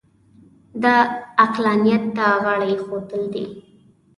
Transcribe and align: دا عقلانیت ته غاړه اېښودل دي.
دا 0.83 0.95
عقلانیت 1.43 2.03
ته 2.17 2.25
غاړه 2.43 2.65
اېښودل 2.71 3.23
دي. 3.33 3.45